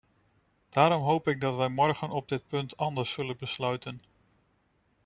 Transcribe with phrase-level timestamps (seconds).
[0.69, 4.01] Daarom hoop ik dat wij morgen op dit punt anders zullen besluiten.